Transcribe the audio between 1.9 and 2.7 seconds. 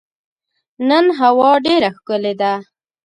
ښکلې ده.